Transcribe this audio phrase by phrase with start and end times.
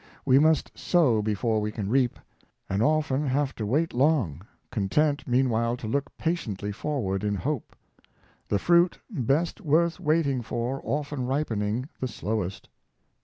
[0.25, 2.17] We must sow before we can reap,
[2.67, 7.75] and often have to wait long, content meanwhile to look patiently forward in hope;
[8.47, 12.67] the fruit best worth waiting for often ripening the slowest.